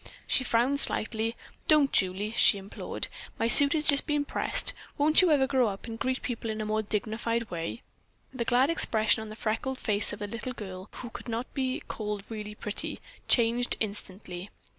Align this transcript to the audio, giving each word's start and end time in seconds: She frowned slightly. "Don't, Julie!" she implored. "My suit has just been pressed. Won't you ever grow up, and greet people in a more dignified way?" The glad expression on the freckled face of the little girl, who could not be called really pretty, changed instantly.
She 0.25 0.43
frowned 0.43 0.79
slightly. 0.79 1.35
"Don't, 1.67 1.91
Julie!" 1.93 2.31
she 2.31 2.57
implored. 2.57 3.07
"My 3.37 3.47
suit 3.47 3.73
has 3.73 3.85
just 3.85 4.07
been 4.07 4.25
pressed. 4.25 4.73
Won't 4.97 5.21
you 5.21 5.29
ever 5.29 5.45
grow 5.45 5.67
up, 5.67 5.85
and 5.85 5.99
greet 5.99 6.23
people 6.23 6.49
in 6.49 6.59
a 6.59 6.65
more 6.65 6.81
dignified 6.81 7.51
way?" 7.51 7.83
The 8.33 8.43
glad 8.43 8.71
expression 8.71 9.21
on 9.21 9.29
the 9.29 9.35
freckled 9.35 9.77
face 9.79 10.11
of 10.11 10.17
the 10.17 10.25
little 10.25 10.53
girl, 10.53 10.89
who 10.93 11.11
could 11.11 11.27
not 11.27 11.53
be 11.53 11.81
called 11.87 12.23
really 12.29 12.55
pretty, 12.55 12.99
changed 13.27 13.77
instantly. 13.79 14.49